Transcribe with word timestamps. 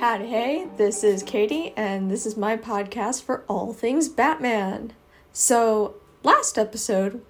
Howdy, 0.00 0.28
hey, 0.28 0.66
this 0.78 1.04
is 1.04 1.22
Katie, 1.22 1.74
and 1.76 2.10
this 2.10 2.24
is 2.24 2.34
my 2.34 2.56
podcast 2.56 3.22
for 3.22 3.44
all 3.46 3.74
things 3.74 4.08
Batman. 4.08 4.94
So, 5.30 5.96
last 6.22 6.56
episode, 6.56 7.20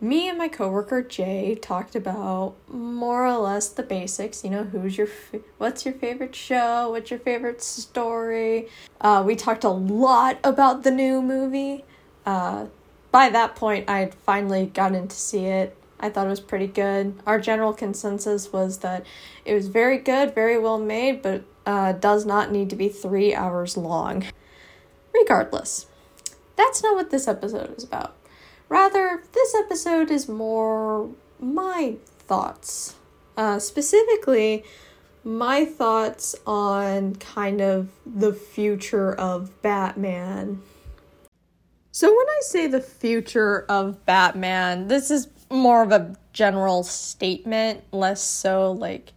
me 0.00 0.28
and 0.28 0.38
my 0.38 0.46
coworker 0.46 1.02
Jay 1.02 1.56
talked 1.60 1.96
about 1.96 2.54
more 2.68 3.26
or 3.26 3.36
less 3.36 3.68
the 3.68 3.82
basics. 3.82 4.44
You 4.44 4.50
know, 4.50 4.62
who's 4.62 4.96
your, 4.96 5.08
f- 5.08 5.40
what's 5.58 5.84
your 5.84 5.94
favorite 5.94 6.36
show, 6.36 6.90
what's 6.90 7.10
your 7.10 7.18
favorite 7.18 7.62
story. 7.62 8.68
Uh, 9.00 9.24
we 9.26 9.34
talked 9.34 9.64
a 9.64 9.68
lot 9.68 10.38
about 10.44 10.84
the 10.84 10.92
new 10.92 11.20
movie. 11.20 11.84
Uh, 12.24 12.66
by 13.10 13.28
that 13.28 13.56
point, 13.56 13.90
I 13.90 13.98
had 13.98 14.14
finally 14.14 14.66
gotten 14.66 15.08
to 15.08 15.16
see 15.16 15.46
it. 15.46 15.76
I 15.98 16.10
thought 16.10 16.28
it 16.28 16.30
was 16.30 16.38
pretty 16.40 16.68
good. 16.68 17.14
Our 17.26 17.40
general 17.40 17.72
consensus 17.72 18.52
was 18.52 18.78
that 18.78 19.04
it 19.44 19.52
was 19.52 19.66
very 19.66 19.98
good, 19.98 20.32
very 20.32 20.58
well 20.58 20.78
made, 20.78 21.22
but 21.22 21.42
uh, 21.70 21.92
does 21.92 22.26
not 22.26 22.50
need 22.50 22.68
to 22.68 22.74
be 22.74 22.88
three 22.88 23.32
hours 23.32 23.76
long. 23.76 24.24
Regardless, 25.14 25.86
that's 26.56 26.82
not 26.82 26.96
what 26.96 27.10
this 27.10 27.28
episode 27.28 27.76
is 27.78 27.84
about. 27.84 28.16
Rather, 28.68 29.22
this 29.32 29.54
episode 29.54 30.10
is 30.10 30.28
more 30.28 31.08
my 31.38 31.94
thoughts. 32.02 32.96
Uh, 33.36 33.60
specifically, 33.60 34.64
my 35.22 35.64
thoughts 35.64 36.34
on 36.44 37.14
kind 37.16 37.60
of 37.60 37.88
the 38.04 38.32
future 38.32 39.14
of 39.14 39.62
Batman. 39.62 40.60
So, 41.92 42.08
when 42.08 42.26
I 42.28 42.40
say 42.40 42.66
the 42.66 42.80
future 42.80 43.64
of 43.68 44.04
Batman, 44.06 44.88
this 44.88 45.08
is 45.08 45.28
more 45.50 45.82
of 45.82 45.92
a 45.92 46.16
general 46.32 46.82
statement, 46.82 47.84
less 47.92 48.22
so 48.22 48.72
like 48.72 49.12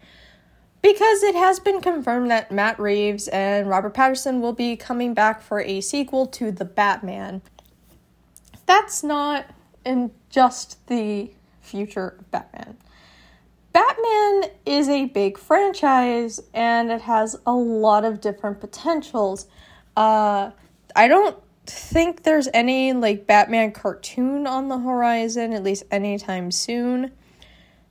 because 0.83 1.23
it 1.23 1.33
has 1.33 1.61
been 1.61 1.81
confirmed 1.81 2.30
that 2.30 2.52
Matt 2.52 2.77
Reeves 2.77 3.30
and 3.30 3.67
Robert 3.69 3.95
Pattinson 3.95 4.41
will 4.41 4.53
be 4.53 4.75
coming 4.75 5.13
back 5.13 5.41
for 5.41 5.61
a 5.61 5.80
sequel 5.80 6.27
to 6.27 6.52
The 6.52 6.66
Batman. 6.66 7.41
That's 8.66 9.02
not 9.02 9.45
in 9.85 10.11
just 10.30 10.85
the 10.88 11.31
future 11.61 12.17
of 12.19 12.30
Batman. 12.31 12.77
Batman 13.71 14.52
is 14.66 14.89
a 14.89 15.05
big 15.05 15.38
franchise 15.38 16.41
and 16.53 16.91
it 16.91 17.02
has 17.02 17.38
a 17.45 17.53
lot 17.53 18.03
of 18.03 18.19
different 18.19 18.59
potentials. 18.59 19.47
Uh, 19.95 20.52
I 20.95 21.08
don't 21.08 21.38
think 21.65 22.23
there's 22.23 22.49
any 22.53 22.91
like 22.91 23.25
Batman 23.25 23.71
cartoon 23.71 24.45
on 24.45 24.67
the 24.67 24.80
horizon, 24.80 25.53
at 25.53 25.63
least 25.63 25.83
anytime 25.89 26.52
soon. 26.52 27.13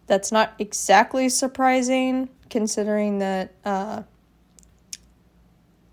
That's 0.07 0.33
not 0.33 0.55
exactly 0.59 1.29
surprising 1.29 2.29
considering 2.51 3.19
that 3.19 3.55
uh, 3.65 4.03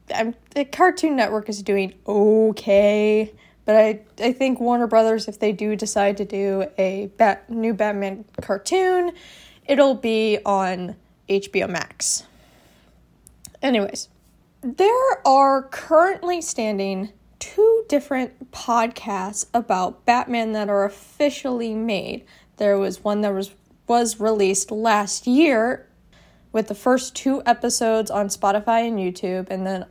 the 0.07 0.65
Cartoon 0.65 1.15
Network 1.15 1.49
is 1.49 1.63
doing 1.63 1.93
okay. 2.07 3.33
But 3.65 3.75
I, 3.75 3.99
I 4.19 4.33
think 4.33 4.59
Warner 4.59 4.87
Brothers, 4.87 5.27
if 5.27 5.39
they 5.39 5.51
do 5.51 5.75
decide 5.75 6.17
to 6.17 6.25
do 6.25 6.65
a 6.77 7.11
bat, 7.17 7.49
new 7.49 7.73
Batman 7.73 8.25
cartoon, 8.41 9.11
it'll 9.67 9.95
be 9.95 10.39
on 10.43 10.95
HBO 11.29 11.69
Max. 11.69 12.23
Anyways, 13.61 14.09
there 14.61 15.21
are 15.25 15.63
currently 15.63 16.41
standing 16.41 17.13
two 17.37 17.85
different 17.87 18.51
podcasts 18.51 19.45
about 19.53 20.03
Batman 20.05 20.53
that 20.53 20.69
are 20.69 20.85
officially 20.85 21.75
made. 21.75 22.25
There 22.57 22.77
was 22.77 23.03
one 23.03 23.21
that 23.21 23.33
was 23.33 23.53
was 23.89 24.19
released 24.19 24.71
last 24.71 25.27
year 25.27 25.87
with 26.51 26.67
the 26.67 26.75
first 26.75 27.15
two 27.15 27.41
episodes 27.45 28.09
on 28.09 28.27
Spotify 28.27 28.87
and 28.87 28.97
YouTube, 28.97 29.49
and 29.49 29.65
then 29.65 29.85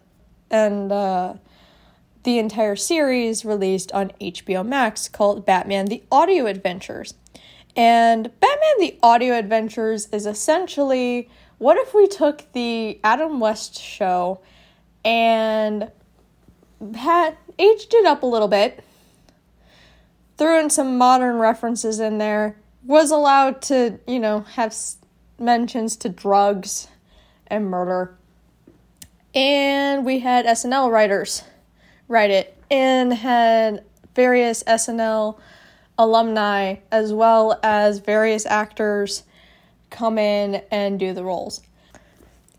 and 0.51 0.91
uh, 0.91 1.35
the 2.23 2.39
entire 2.39 2.77
series 2.77 3.45
released 3.45 3.93
on 3.93 4.13
HBO 4.21 4.65
Max 4.65 5.09
called 5.09 5.45
Batman: 5.45 5.87
The 5.87 6.03
Audio 6.11 6.47
Adventures. 6.47 7.15
And 7.77 8.25
Batman: 8.41 8.75
The 8.79 8.99
Audio 9.03 9.35
Adventures 9.35 10.09
is 10.13 10.25
essentially 10.25 11.29
what 11.59 11.77
if 11.77 11.93
we 11.93 12.07
took 12.07 12.51
the 12.53 13.01
Adam 13.03 13.41
West 13.41 13.79
show 13.79 14.41
and 15.05 15.91
had 16.95 17.37
aged 17.59 17.93
it 17.95 18.07
up 18.07 18.23
a 18.23 18.27
little 18.27 18.49
bit, 18.49 18.85
threw 20.37 20.61
in 20.61 20.71
some 20.71 20.97
modern 20.97 21.37
references 21.39 21.99
in 21.99 22.19
there, 22.19 22.57
was 22.85 23.11
allowed 23.11 23.63
to, 23.63 23.99
you 24.07 24.19
know, 24.19 24.41
have 24.41 24.75
mentions 25.39 25.97
to 25.97 26.09
drugs 26.09 26.89
and 27.47 27.67
murder. 27.67 28.17
And 29.35 30.05
we 30.05 30.21
had 30.21 30.47
SNL 30.47 30.91
writers 30.91 31.45
write 32.09 32.31
it 32.31 32.57
and 32.71 33.13
had 33.13 33.85
various 34.15 34.63
SNL 34.65 35.39
alumni 35.99 36.77
as 36.91 37.13
well 37.13 37.59
as 37.63 37.99
various 37.99 38.47
actors 38.47 39.25
come 39.91 40.19
in 40.19 40.63
and 40.71 40.99
do 40.99 41.13
the 41.13 41.25
roles. 41.25 41.61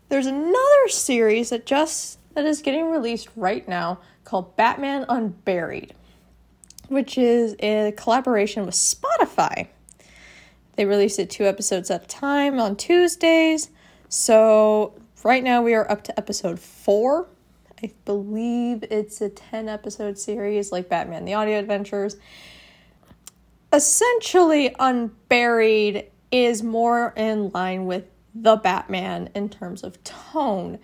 There's 0.08 0.26
another 0.26 0.88
series 0.88 1.50
that 1.50 1.66
just 1.66 2.18
that 2.34 2.44
is 2.44 2.62
getting 2.62 2.90
released 2.90 3.28
right 3.36 3.66
now 3.68 3.98
called 4.24 4.56
Batman 4.56 5.04
Unburied, 5.08 5.94
which 6.88 7.18
is 7.18 7.54
a 7.60 7.92
collaboration 7.96 8.66
with 8.66 8.74
Spotify. 8.74 9.68
They 10.80 10.86
release 10.86 11.18
it 11.18 11.28
two 11.28 11.44
episodes 11.44 11.90
at 11.90 12.04
a 12.04 12.06
time 12.06 12.58
on 12.58 12.74
Tuesdays. 12.74 13.68
So 14.08 14.94
right 15.22 15.44
now 15.44 15.60
we 15.60 15.74
are 15.74 15.86
up 15.92 16.04
to 16.04 16.18
episode 16.18 16.58
four. 16.58 17.28
I 17.84 17.92
believe 18.06 18.84
it's 18.84 19.20
a 19.20 19.28
10 19.28 19.68
episode 19.68 20.18
series 20.18 20.72
like 20.72 20.88
Batman 20.88 21.26
the 21.26 21.34
Audio 21.34 21.58
Adventures. 21.58 22.16
Essentially, 23.70 24.74
Unburied 24.78 26.06
is 26.32 26.62
more 26.62 27.12
in 27.14 27.50
line 27.50 27.84
with 27.84 28.06
the 28.34 28.56
Batman 28.56 29.28
in 29.34 29.50
terms 29.50 29.82
of 29.82 30.02
tone. 30.02 30.78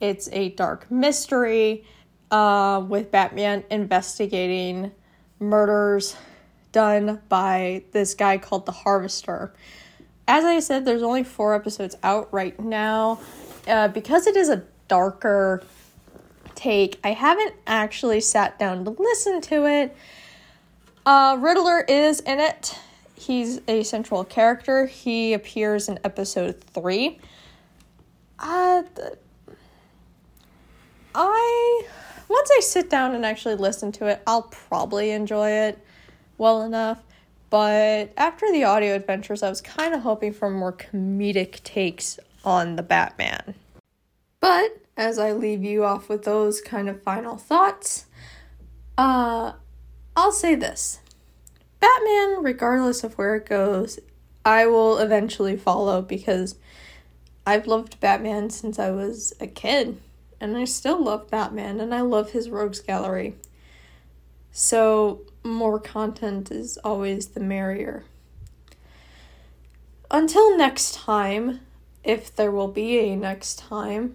It's 0.00 0.30
a 0.32 0.48
dark 0.48 0.90
mystery 0.90 1.84
uh, 2.30 2.82
with 2.88 3.10
Batman 3.10 3.64
investigating 3.68 4.92
murders 5.38 6.16
done 6.76 7.22
by 7.30 7.82
this 7.92 8.12
guy 8.12 8.36
called 8.36 8.66
the 8.66 8.72
Harvester. 8.72 9.50
As 10.28 10.44
I 10.44 10.60
said, 10.60 10.84
there's 10.84 11.02
only 11.02 11.24
four 11.24 11.54
episodes 11.54 11.96
out 12.02 12.30
right 12.34 12.60
now. 12.60 13.18
Uh, 13.66 13.88
because 13.88 14.26
it 14.26 14.36
is 14.36 14.50
a 14.50 14.62
darker 14.86 15.62
take, 16.54 17.00
I 17.02 17.12
haven't 17.12 17.54
actually 17.66 18.20
sat 18.20 18.58
down 18.58 18.84
to 18.84 18.90
listen 18.90 19.40
to 19.40 19.66
it. 19.66 19.96
Uh, 21.06 21.38
Riddler 21.40 21.80
is 21.80 22.20
in 22.20 22.40
it. 22.40 22.78
He's 23.14 23.62
a 23.66 23.82
central 23.82 24.22
character. 24.22 24.84
He 24.84 25.32
appears 25.32 25.88
in 25.88 25.98
episode 26.04 26.60
three. 26.60 27.18
Uh, 28.38 28.82
I 31.14 31.82
once 32.28 32.50
I 32.54 32.60
sit 32.60 32.90
down 32.90 33.14
and 33.14 33.24
actually 33.24 33.54
listen 33.54 33.92
to 33.92 34.08
it, 34.08 34.20
I'll 34.26 34.42
probably 34.42 35.12
enjoy 35.12 35.48
it 35.48 35.78
well 36.38 36.62
enough. 36.62 37.02
But 37.50 38.12
after 38.16 38.50
the 38.50 38.64
audio 38.64 38.94
adventures, 38.94 39.42
I 39.42 39.48
was 39.48 39.60
kind 39.60 39.94
of 39.94 40.00
hoping 40.00 40.32
for 40.32 40.50
more 40.50 40.72
comedic 40.72 41.62
takes 41.62 42.18
on 42.44 42.76
the 42.76 42.82
Batman. 42.82 43.54
But 44.40 44.78
as 44.96 45.18
I 45.18 45.32
leave 45.32 45.62
you 45.62 45.84
off 45.84 46.08
with 46.08 46.24
those 46.24 46.60
kind 46.60 46.88
of 46.88 47.02
final 47.02 47.36
thoughts, 47.36 48.06
uh, 48.98 49.52
I'll 50.16 50.32
say 50.32 50.54
this 50.54 51.00
Batman, 51.80 52.42
regardless 52.42 53.04
of 53.04 53.18
where 53.18 53.36
it 53.36 53.46
goes, 53.46 53.98
I 54.44 54.66
will 54.66 54.98
eventually 54.98 55.56
follow 55.56 56.02
because 56.02 56.56
I've 57.46 57.66
loved 57.66 58.00
Batman 58.00 58.50
since 58.50 58.78
I 58.78 58.90
was 58.90 59.32
a 59.40 59.46
kid, 59.46 60.00
and 60.40 60.56
I 60.56 60.64
still 60.64 61.02
love 61.02 61.30
Batman, 61.30 61.80
and 61.80 61.94
I 61.94 62.00
love 62.00 62.30
his 62.30 62.50
rogues 62.50 62.80
gallery. 62.80 63.34
So, 64.50 65.20
more 65.46 65.78
content 65.78 66.50
is 66.50 66.78
always 66.78 67.28
the 67.28 67.40
merrier. 67.40 68.04
Until 70.10 70.56
next 70.56 70.94
time, 70.94 71.60
if 72.04 72.34
there 72.34 72.52
will 72.52 72.68
be 72.68 72.98
a 72.98 73.16
next 73.16 73.58
time, 73.58 74.14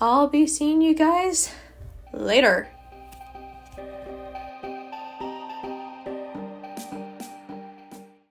I'll 0.00 0.28
be 0.28 0.46
seeing 0.46 0.82
you 0.82 0.94
guys 0.94 1.52
later. 2.12 2.68